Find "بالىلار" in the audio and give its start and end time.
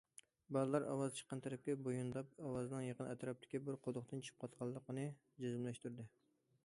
0.55-0.85